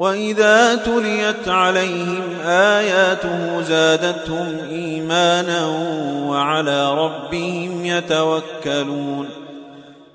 وإذا 0.00 0.74
تليت 0.74 1.48
عليهم 1.48 2.40
آياته 2.46 3.60
زادتهم 3.60 4.58
إيمانا 4.70 5.66
وعلى 6.28 6.94
ربهم 6.94 7.84
يتوكلون 7.84 9.28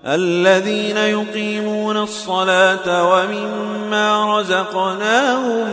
الذين 0.05 0.97
يقيمون 0.97 1.97
الصلاة 1.97 3.13
ومما 3.13 4.39
رزقناهم 4.39 5.67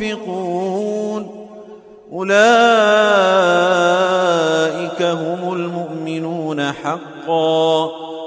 ينفقون 0.00 1.46
أولئك 2.12 2.32
هم 5.02 5.52
المؤمنون 5.52 6.72
حقا 6.72 8.09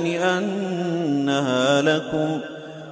أنها 0.06 1.82
لكم 1.82 2.40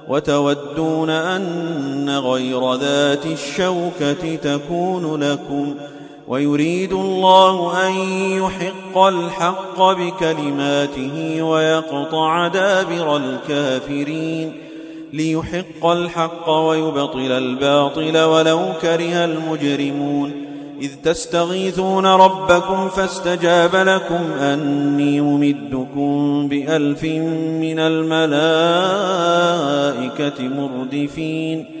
وتودون 0.09 1.09
أن 1.09 2.09
غير 2.09 2.73
ذات 2.73 3.25
الشوكة 3.25 4.35
تكون 4.35 5.23
لكم 5.23 5.75
ويريد 6.31 6.93
الله 6.93 7.87
أن 7.87 7.93
يحق 8.43 8.97
الحق 8.97 9.81
بكلماته 9.81 11.41
ويقطع 11.41 12.47
دابر 12.47 13.17
الكافرين 13.17 14.53
ليحق 15.13 15.85
الحق 15.85 16.49
ويبطل 16.49 17.31
الباطل 17.31 18.17
ولو 18.17 18.59
كره 18.81 19.25
المجرمون 19.25 20.31
إذ 20.81 20.89
تستغيثون 21.03 22.05
ربكم 22.05 22.89
فاستجاب 22.89 23.75
لكم 23.75 24.31
أني 24.39 25.21
ممدكم 25.21 26.47
بألف 26.47 27.03
من 27.61 27.79
الملائكة 27.79 28.63
مردفين 30.47 31.80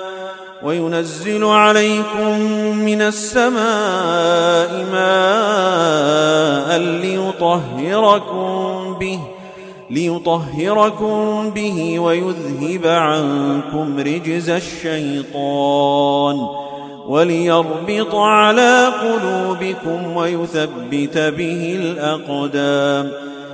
وينزل 0.63 1.45
عليكم 1.45 2.39
من 2.75 3.01
السماء 3.01 4.85
ماء 4.91 6.77
ليطهركم 6.79 8.95
به 8.99 9.19
ليطهركم 9.89 11.49
به 11.49 11.99
ويذهب 11.99 12.87
عنكم 12.87 13.99
رجز 13.99 14.49
الشيطان 14.49 16.47
وليربط 17.07 18.15
على 18.15 18.87
قلوبكم 19.01 20.17
ويثبت 20.17 21.17
به 21.17 21.75
الأقدام. 21.79 23.30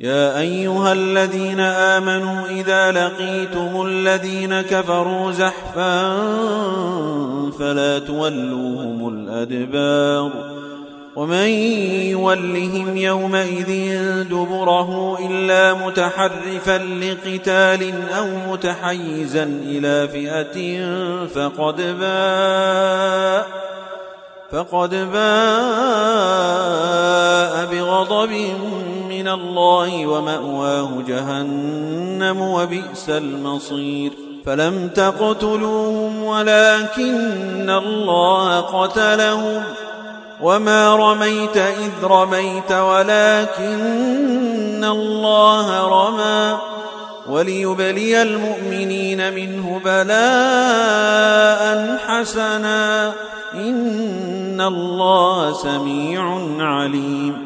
يا 0.00 0.38
أيها 0.40 0.92
الذين 0.92 1.60
آمنوا 1.60 2.46
إذا 2.48 2.92
لقيتم 2.92 3.86
الذين 3.86 4.60
كفروا 4.60 5.32
زحفا 5.32 6.16
فلا 7.58 7.98
تولوهم 7.98 9.08
الأدبار 9.08 10.56
ومن 11.16 11.48
يولهم 12.10 12.96
يومئذ 12.96 13.92
دبره 14.22 15.18
إلا 15.26 15.74
متحرفا 15.74 16.78
لقتال 16.78 17.92
أو 18.12 18.52
متحيزا 18.52 19.42
إلى 19.44 20.08
فئة 20.08 20.86
فقد 21.26 21.76
باء 21.76 23.46
فقد 24.52 24.90
باء 24.90 26.36
بغضب 27.72 28.30
من 29.26 29.32
الله 29.32 30.06
ومأواه 30.06 30.88
جهنم 31.08 32.40
وبئس 32.40 33.08
المصير. 33.08 34.12
فلم 34.46 34.88
تقتلوهم 34.88 36.24
ولكن 36.24 37.70
الله 37.70 38.60
قتلهم. 38.60 39.62
وما 40.42 40.96
رميت 40.96 41.56
إذ 41.56 41.90
رميت 42.02 42.72
ولكن 42.72 44.84
الله 44.84 45.88
رمى. 45.88 46.58
وليبلي 47.28 48.22
المؤمنين 48.22 49.34
منه 49.34 49.80
بلاء 49.84 51.96
حسنا. 52.06 53.12
إن 53.54 54.60
الله 54.60 55.52
سميع 55.52 56.38
عليم. 56.58 57.45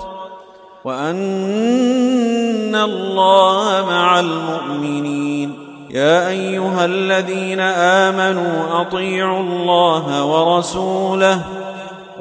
وأن 0.83 2.75
الله 2.75 3.85
مع 3.87 4.19
المؤمنين. 4.19 5.53
يا 5.89 6.27
أيها 6.27 6.85
الذين 6.85 7.59
آمنوا 7.59 8.81
أطيعوا 8.81 9.39
الله 9.39 10.25
ورسوله 10.25 11.41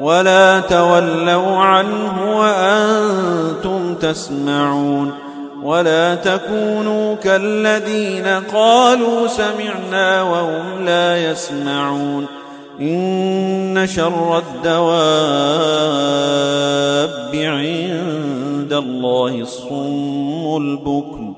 ولا 0.01 0.61
تولوا 0.61 1.57
عنه 1.57 2.39
وأنتم 2.39 3.95
تسمعون. 3.95 5.13
ولا 5.63 6.15
تكونوا 6.15 7.15
كالذين 7.15 8.27
قالوا 8.27 9.29
سمعنا 9.29 10.23
وهم 10.23 10.85
لا 10.85 11.31
يسمعون. 11.31 12.27
إن 12.81 13.87
شر 13.87 14.39
الدواب 14.39 14.91
عند 17.35 18.20
الله 18.81 19.41
الصم 19.41 20.57
البكم 20.57 21.35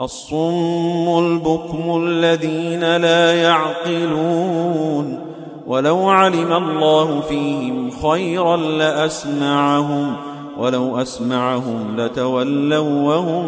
الصم 0.00 1.18
البكم 1.18 2.04
الذين 2.04 2.96
لا 2.96 3.34
يعقلون. 3.34 5.18
ولو 5.66 6.08
علم 6.08 6.52
الله 6.52 7.20
فيهم 7.20 7.90
خيرا 7.90 8.56
لأسمعهم 8.56 10.16
ولو 10.58 10.98
أسمعهم 10.98 11.96
لتولوا 11.96 13.14
وهم 13.14 13.44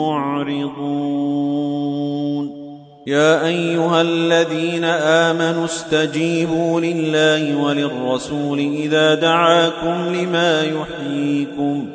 معرضون. 0.00 1.46
يا 3.06 3.46
أيها 3.46 4.00
الذين 4.02 4.84
آمنوا 4.84 5.64
استجيبوا 5.64 6.80
لله 6.80 7.62
وللرسول 7.64 8.58
إذا 8.58 9.14
دعاكم 9.14 10.14
لما 10.14 10.62
يحييكم. 10.62 11.86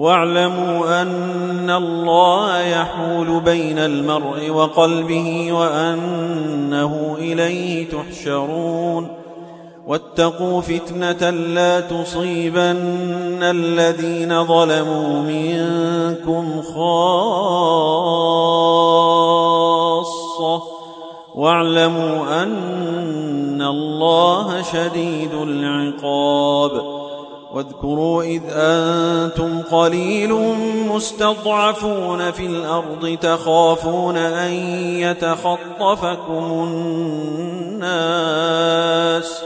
واعلموا 0.00 1.02
أن 1.02 1.70
الله 1.70 2.60
يحول 2.60 3.40
بين 3.40 3.78
المرء 3.78 4.50
وقلبه 4.50 5.52
وأنه 5.52 7.16
إليه 7.18 7.88
تحشرون. 7.88 9.08
واتقوا 9.86 10.60
فتنة 10.60 11.30
لا 11.30 11.80
تصيبن 11.80 13.42
الذين 13.42 14.44
ظلموا 14.44 15.22
منكم 15.22 16.62
خاصة. 16.62 17.02
واعلموا 21.34 22.42
أن 22.42 23.62
الله 23.62 24.62
شديد 24.62 25.34
العقاب. 25.42 26.99
واذكروا 27.54 28.22
إذ 28.22 28.42
أنتم 28.50 29.62
قليل 29.62 30.32
مستضعفون 30.88 32.30
في 32.30 32.46
الأرض 32.46 33.18
تخافون 33.20 34.16
أن 34.16 34.52
يتخطفكم 35.00 36.68
الناس 37.78 39.40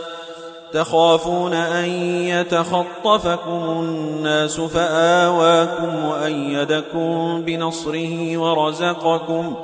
تخافون 0.72 1.52
أن 1.54 1.88
يتخطفكم 2.28 3.62
الناس 3.80 4.60
فآواكم 4.60 6.04
وأيدكم 6.04 7.42
بنصره 7.42 8.36
ورزقكم 8.36 9.54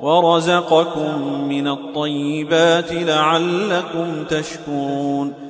ورزقكم 0.00 1.44
من 1.48 1.68
الطيبات 1.68 2.92
لعلكم 2.92 4.24
تشكرون 4.24 5.49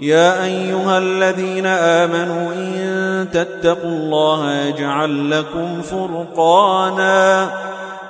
يا 0.00 0.44
أيها 0.44 0.98
الذين 0.98 1.66
آمنوا 1.66 2.52
إن 2.54 3.28
تتقوا 3.32 3.90
الله 3.90 4.52
يجعل 4.52 5.30
لكم 5.30 5.82
فرقانا 5.82 7.50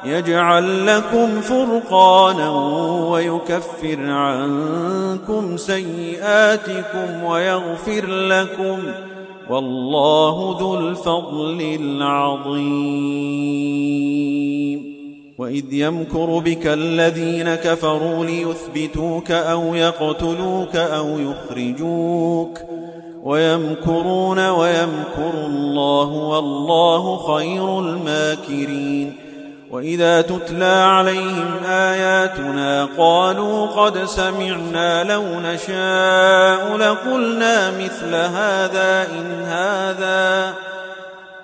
يجعل 0.05 0.87
لكم 0.87 1.41
فرقانا 1.41 2.51
ويكفر 3.09 3.99
عنكم 4.01 5.57
سيئاتكم 5.57 7.25
ويغفر 7.25 8.07
لكم. 8.07 8.79
والله 9.51 10.57
ذو 10.61 10.79
الفضل 10.79 11.79
العظيم. 11.81 12.61
وإذ 15.41 15.73
يمكر 15.73 16.39
بك 16.39 16.67
الذين 16.67 17.55
كفروا 17.55 18.25
ليثبتوك 18.25 19.31
أو 19.31 19.75
يقتلوك 19.75 20.77
أو 20.77 21.19
يخرجوك 21.19 22.59
ويمكرون 23.23 24.49
ويمكر 24.49 25.33
الله 25.47 26.09
والله 26.09 27.35
خير 27.35 27.81
الماكرين 27.81 29.17
وإذا 29.71 30.21
تتلى 30.21 30.65
عليهم 30.65 31.65
آياتنا 31.65 32.89
قالوا 32.99 33.67
قد 33.67 34.05
سمعنا 34.05 35.05
لو 35.05 35.23
نشاء 35.41 36.77
لقلنا 36.77 37.71
مثل 37.71 38.15
هذا 38.15 39.07
إن 39.13 39.43
هذا 39.45 40.55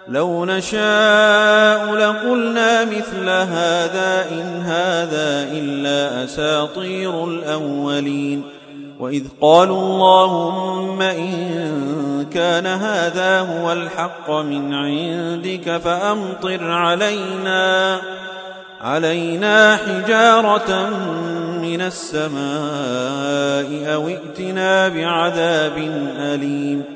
لو 0.08 0.44
نشاء 0.44 1.94
لقلنا 1.94 2.84
مثل 2.84 3.28
هذا 3.28 4.26
إن 4.30 4.62
هذا 4.62 5.48
إلا 5.52 6.24
أساطير 6.24 7.24
الأولين. 7.24 8.42
وإذ 9.00 9.24
قالوا 9.40 9.80
اللهم 9.82 11.02
إن 11.02 12.26
كان 12.32 12.66
هذا 12.66 13.40
هو 13.40 13.72
الحق 13.72 14.30
من 14.30 14.74
عندك 14.74 15.76
فأمطر 15.76 16.70
علينا 16.70 18.00
علينا 18.80 19.76
حجارة 19.76 20.90
من 21.62 21.80
السماء 21.80 22.34
أو 23.94 24.08
ائتنا 24.08 24.88
بعذاب 24.88 25.78
أليم. 26.18 26.95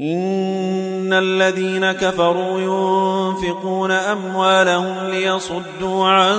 إن 0.00 1.12
الذين 1.12 1.92
كفروا 1.92 2.60
ينفقون 2.60 3.90
أموالهم 3.90 5.10
ليصدوا 5.10 6.06
عن 6.06 6.36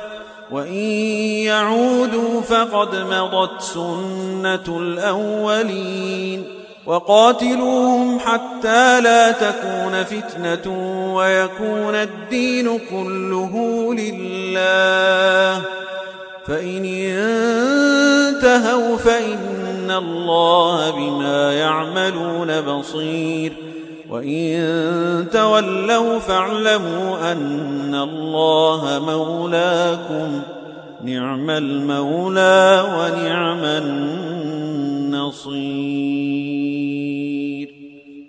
وإن 0.51 0.83
يعودوا 1.45 2.41
فقد 2.41 2.95
مضت 2.95 3.61
سنة 3.61 4.79
الأولين 4.79 6.43
وقاتلوهم 6.85 8.19
حتى 8.19 9.01
لا 9.01 9.31
تكون 9.31 10.03
فتنة 10.03 10.67
ويكون 11.15 11.95
الدين 11.95 12.79
كله 12.89 13.53
لله. 13.93 15.61
فإن 16.47 16.85
انتهوا 16.85 18.97
فإن 18.97 19.91
الله 19.91 20.91
بما 20.91 21.53
يعملون 21.53 22.61
بصير. 22.61 23.70
وإن 24.11 25.29
تولوا 25.31 26.19
فاعلموا 26.19 27.31
أن 27.31 27.95
الله 27.95 28.99
مولاكم 29.05 30.41
نعم 31.05 31.49
المولى 31.49 32.83
ونعم 32.95 33.63
النصير. 35.13 35.71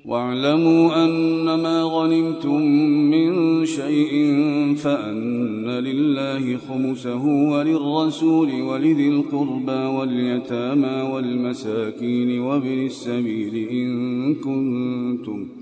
واعلموا 0.05 1.05
أنما 1.05 1.83
غنمتم 1.83 2.61
من 3.11 3.67
شيء 3.67 4.13
فأن 4.77 5.71
لله 5.71 6.59
خمسه 6.69 7.25
وللرسول 7.27 8.63
ولذي 8.63 9.09
القربى 9.09 9.85
واليتامى 9.97 11.11
والمساكين 11.13 12.41
وابن 12.41 12.87
السبيل 12.87 13.69
إن 13.71 14.35
كنتم 14.35 15.62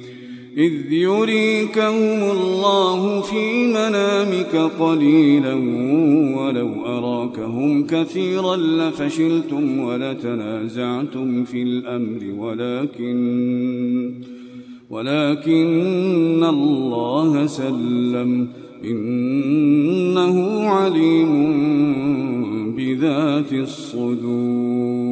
إذ 0.57 0.93
يريكهم 0.93 2.31
الله 2.31 3.21
في 3.21 3.67
منامك 3.67 4.55
قليلا 4.79 5.53
ولو 6.37 6.85
أراكهم 6.85 7.87
كثيرا 7.87 8.55
لفشلتم 8.55 9.79
ولتنازعتم 9.79 11.43
في 11.43 11.63
الأمر 11.63 12.19
ولكن 12.37 14.13
ولكن 14.89 16.43
الله 16.43 17.45
سلم. 17.45 18.47
إنه 18.83 20.67
عليم 20.67 21.31
بذات 22.75 23.53
الصدور. 23.53 25.11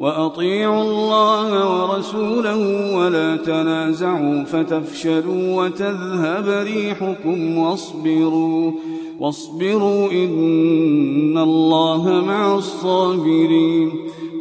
وأطيعوا 0.00 0.82
الله 0.82 1.82
ورسوله 1.82 2.96
ولا 2.96 3.36
تنازعوا 3.36 4.44
فتفشلوا 4.44 5.62
وتذهب 5.62 6.48
ريحكم 6.48 7.58
واصبروا 7.58 8.72
واصبروا 9.20 10.12
إن 10.12 11.38
الله 11.38 12.24
مع 12.26 12.54
الصابرين 12.54 13.90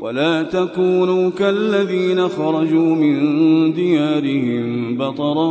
ولا 0.02 0.44
تكونوا 0.44 1.30
كالذين 1.30 2.28
خرجوا 2.28 2.96
من 2.96 3.74
ديارهم 3.74 4.98
بطرا 4.98 5.48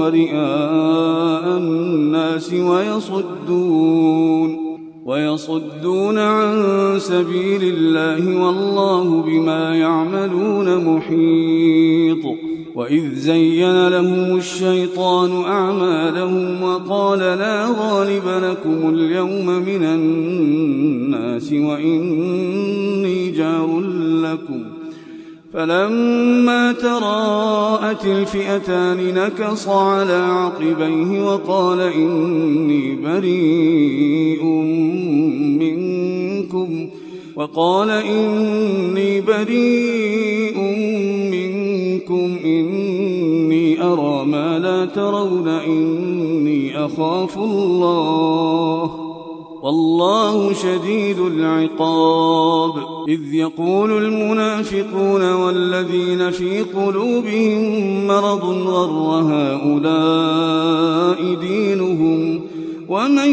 ورئاء 0.00 1.56
الناس 1.56 2.52
ويصدون 2.52 4.65
ويصدون 5.06 6.18
عن 6.18 6.54
سبيل 6.98 7.62
الله 7.62 8.44
والله 8.44 9.22
بما 9.22 9.74
يعملون 9.74 10.84
محيط. 10.84 12.24
وإذ 12.74 13.14
زين 13.14 13.88
لهم 13.88 14.36
الشيطان 14.36 15.44
أعمالهم 15.44 16.62
وقال 16.62 17.18
لا 17.18 17.66
غالب 17.78 18.22
لكم 18.26 18.94
اليوم 18.94 19.46
من 19.46 19.84
الناس 19.84 21.52
وإني 21.52 23.30
جار 23.30 23.80
لكم. 24.22 24.62
فلما 25.52 26.72
تراءت 26.72 28.06
الفئتان 28.06 29.14
نكص 29.14 29.68
على 29.68 30.12
عقبيه 30.12 31.24
وقال 31.24 31.80
إني 31.80 32.96
بريء 33.04 34.75
وقال 37.36 37.90
إني 37.90 39.20
بريء 39.20 40.58
منكم 41.30 42.38
إني 42.44 43.82
أرى 43.82 44.24
ما 44.24 44.58
لا 44.58 44.86
ترون 44.86 45.48
إني 45.48 46.84
أخاف 46.84 47.38
الله. 47.38 48.90
والله 49.62 50.52
شديد 50.52 51.18
العقاب. 51.18 52.72
إذ 53.08 53.34
يقول 53.34 54.04
المنافقون 54.04 55.32
والذين 55.32 56.30
في 56.30 56.62
قلوبهم 56.62 58.06
مرض 58.06 58.44
غر 58.44 59.22
هؤلاء 59.32 61.34
دينهم؟ 61.34 62.40
ومن 62.88 63.32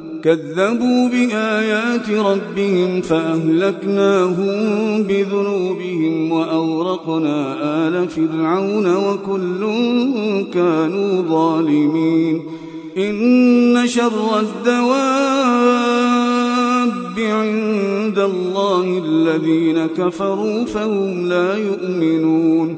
كذبوا 0.23 1.09
بآيات 1.09 2.09
ربهم 2.09 3.01
فأهلكناهم 3.01 4.53
بذنوبهم 5.03 6.31
وأورقنا 6.31 7.57
آل 7.87 8.09
فرعون 8.09 8.95
وكل 8.95 9.61
كانوا 10.53 11.21
ظالمين. 11.21 12.41
إن 12.97 13.87
شر 13.87 14.39
الدواب 14.39 14.91
عند 17.19 18.19
الله 18.19 19.01
الذين 19.05 19.85
كفروا 19.85 20.65
فهم 20.65 21.29
لا 21.29 21.57
يؤمنون. 21.57 22.77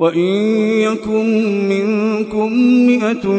وإن 0.00 0.18
يكن 0.80 1.68
منكم 1.68 2.52
مئة 2.86 3.34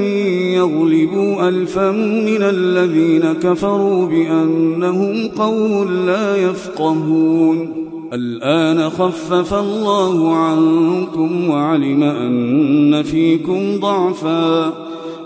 يغلبوا 0.56 1.50
ألفا 1.50 1.92
من 1.92 2.42
الذين 2.42 3.34
كفروا 3.34 4.06
بأنهم 4.06 5.28
قوم 5.28 5.90
لا 6.06 6.36
يفقهون. 6.36 7.74
الآن 8.14 8.90
خفف 8.90 9.54
الله 9.54 10.36
عنكم 10.36 11.50
وعلم 11.50 12.04
أن 12.04 13.04
فيكم 13.04 13.80
ضعفا. 13.80 14.74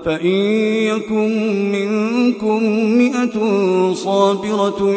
فإن 0.06 0.36
يكن 0.86 1.32
منكم 1.71 2.63
مئة 2.98 3.39
صابرة 3.93 4.95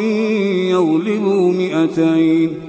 يغلبوا 0.69 1.51
مئتين. 1.51 2.68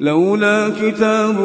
لولا 0.00 0.68
كتاب 0.68 1.40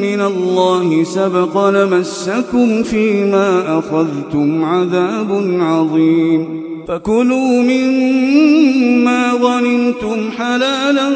من 0.00 0.20
الله 0.20 1.04
سبق 1.04 1.68
لمسكم 1.68 2.82
فيما 2.82 3.78
أخذتم 3.78 4.64
عذاب 4.64 5.58
عظيم. 5.60 6.62
فكلوا 6.88 7.62
مما 7.62 9.34
ظننتم 9.34 10.30
حلالا 10.38 11.10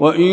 وإن 0.00 0.30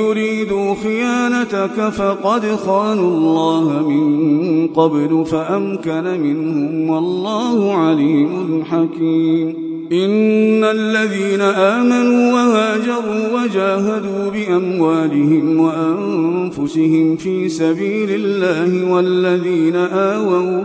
يريدوا 0.00 0.74
خيانتك 0.74 1.88
فقد 1.88 2.46
خانوا 2.46 3.16
الله 3.16 3.88
من 3.88 4.68
قبل 4.68 5.24
فأمكن 5.26 6.20
منهم 6.20 6.90
والله 6.90 7.74
عليم 7.74 8.64
حكيم 8.64 9.64
إن 9.92 10.64
الذين 10.64 11.40
آمنوا 11.40 12.32
وهاجروا 12.32 13.42
وجاهدوا 13.42 14.30
بأموالهم 14.30 15.60
وأنفسهم 15.60 17.16
في 17.16 17.48
سبيل 17.48 18.10
الله 18.10 18.92
والذين 18.92 19.76
آووا 19.76 20.64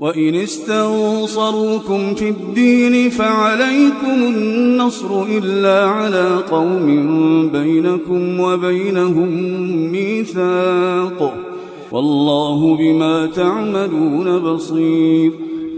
وإن 0.00 0.34
استنصروكم 0.34 2.14
في 2.14 2.28
الدين 2.28 3.10
فعليكم 3.10 4.34
النصر 4.36 5.22
إلا 5.22 5.84
على 5.84 6.42
قوم 6.50 6.86
بينكم 7.48 8.40
وبينهم 8.40 9.30
ميثاق. 9.92 11.34
والله 11.92 12.76
بما 12.76 13.26
تعملون 13.26 14.38
بصير. 14.38 15.32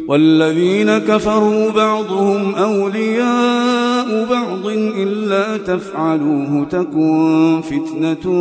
والذين 0.09 0.99
كفروا 0.99 1.71
بعضهم 1.71 2.55
أولياء 2.55 4.27
بعض 4.31 4.67
إلا 4.99 5.57
تفعلوه 5.57 6.67
تكن 6.71 7.61
فتنة 7.63 8.33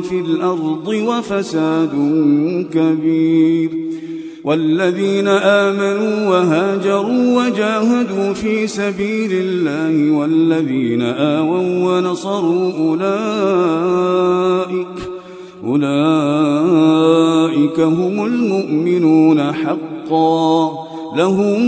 في 0.00 0.20
الأرض 0.20 0.88
وفساد 0.88 1.92
كبير. 2.74 3.70
والذين 4.44 5.28
آمنوا 5.28 6.28
وهاجروا 6.28 7.42
وجاهدوا 7.42 8.32
في 8.32 8.66
سبيل 8.66 9.30
الله 9.32 10.10
والذين 10.10 11.02
آووا 11.02 11.98
ونصروا 11.98 12.72
أولئك 12.78 14.04
أولئك 15.64 17.00
هم 17.80 18.26
المؤمنون 18.26 19.52
حقا 19.52 20.72
لهم 21.16 21.62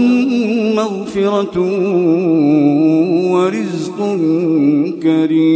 مغفرة 0.75 1.59
ورزق 3.33 3.99
كريم. 5.03 5.56